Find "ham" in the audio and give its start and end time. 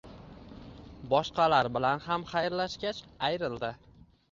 2.07-2.27